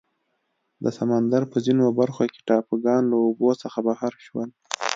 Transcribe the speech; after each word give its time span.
د 0.83 0.85
سمندر 0.97 1.41
په 1.51 1.57
ځینو 1.65 1.85
برخو 1.99 2.23
کې 2.31 2.39
ټاپوګان 2.47 3.03
له 3.11 3.17
اوبو 3.25 3.49
څخه 3.61 3.79
بهر 3.87 4.13
شول. 4.25 4.49